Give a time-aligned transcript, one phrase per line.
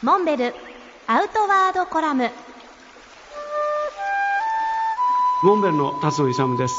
[0.00, 0.54] モンベル
[1.08, 2.30] アウトワードコラム。
[5.42, 6.74] モンベルの辰野勇です。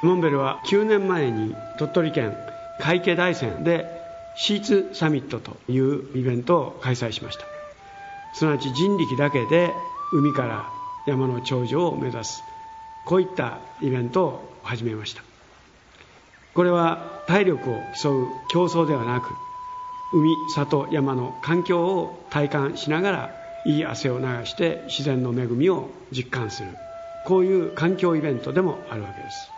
[0.00, 2.36] モンベルは9年前に鳥取県
[2.78, 3.86] 海家大山で
[4.36, 7.46] シーツサミットというイベントを開催しました。
[8.32, 9.72] すなわち人力だけで
[10.12, 10.70] 海から
[11.08, 12.44] 山の頂上を目指す
[13.06, 15.22] こういったイベントを始めました。
[16.54, 19.30] これは体力を競う競争ではなく
[20.12, 23.30] 海里山の環境を体感しながら
[23.66, 26.68] いい汗を流して自然の恵みを実感する。
[27.26, 29.50] こういう環境イベントでもあるわけです。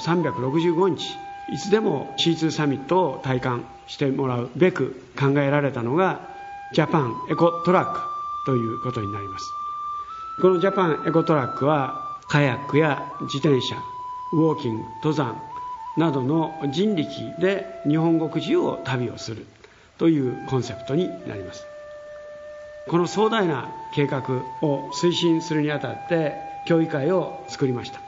[0.00, 1.16] 365日
[1.52, 6.20] いつでも C2 サミットを体感してもらうべく考えられたのが
[6.72, 8.00] ジャパンエコトラック
[8.46, 9.52] ということになります。
[10.40, 13.76] このジャパンエコトラックはカヤックや自転車
[14.32, 15.42] ウォーキング登山
[15.96, 19.46] などの人力で日本国中を旅をする
[19.98, 21.64] というコンセプトになります。
[22.88, 24.22] この壮大な計画
[24.62, 26.34] を推進するにあたって
[26.66, 28.00] 協議会を作りました。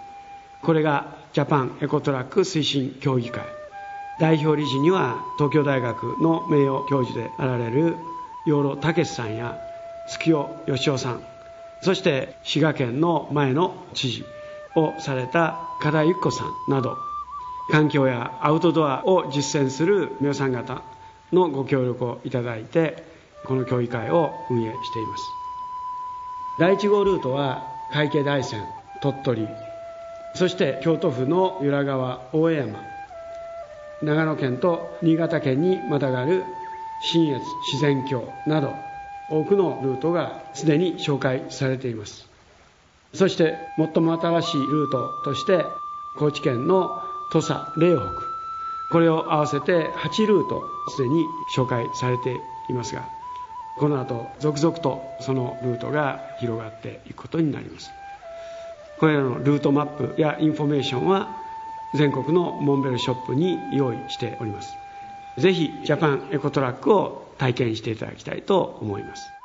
[0.63, 3.45] これがジャパンエコトラック推進協議会。
[4.21, 7.97] 代表理事には東京大学の名誉教授であられる
[8.47, 9.59] 養老孟さんや
[10.09, 11.23] 月尾義雄さん。
[11.83, 14.25] そして滋賀県の前の知事
[14.77, 16.97] をされた加田由紀子さんなど
[17.71, 20.83] 環境やアウトドアを実践する皆さん方
[21.33, 23.05] のご協力をいただいて
[23.45, 25.25] この協議会を運営しています。
[26.59, 28.63] 第1号ルートは海家大山
[29.01, 29.49] 鳥取
[30.35, 32.79] そして京都府の由良川大江山
[34.03, 36.45] 長野県と新潟県にまたがる
[37.03, 37.41] 信越
[37.73, 38.75] 自然郷など
[39.31, 42.29] 多くのルートがすでに紹介されています。
[43.15, 45.65] そして最も新しいルートとして
[46.19, 47.03] 高知県の
[47.33, 48.03] 土佐嶺北。
[48.91, 53.09] これを合わせて8ルートすでに紹介されていますが
[53.79, 57.91] この後続々とそのルートが広がっていくことになります。
[59.01, 61.35] これらのルートマップやインフォメーションは
[61.95, 64.77] 全国のモンベルショップに用意しております。
[65.39, 69.42] ぜひジャパンエコトラックを体験していただきたいと思います。